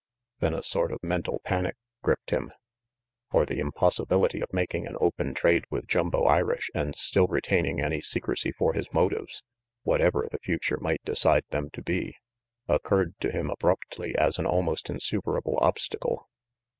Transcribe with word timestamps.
Then 0.39 0.55
a 0.55 0.63
sort 0.63 0.91
of 0.91 1.03
mental 1.03 1.41
panic 1.45 1.75
gripped 2.01 2.31
him. 2.31 2.51
For 3.29 3.45
the 3.45 3.59
impossibility 3.59 4.41
of 4.41 4.51
making 4.51 4.87
an 4.87 4.97
open 4.99 5.35
trade 5.35 5.65
with 5.69 5.85
Jumbo 5.85 6.23
Irish 6.23 6.71
and 6.73 6.95
still 6.95 7.27
retaining 7.27 7.79
any 7.79 8.01
secrecy 8.01 8.51
for 8.51 8.73
his 8.73 8.91
motives 8.91 9.43
whatever 9.83 10.27
the 10.31 10.39
future 10.39 10.77
might 10.81 11.03
decide 11.05 11.43
them 11.51 11.69
to 11.73 11.83
be 11.83 12.15
occurred 12.67 13.13
to 13.19 13.31
him 13.31 13.51
abruptly 13.51 14.15
as 14.17 14.39
an 14.39 14.47
almost 14.47 14.89
insuperable 14.89 15.59
obstacle. 15.61 16.27